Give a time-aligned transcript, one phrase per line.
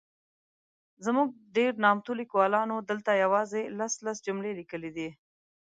[1.05, 5.09] زموږ ډېر نامتو لیکوالانو دلته یوازي لس ،لس جملې لیکلي دي.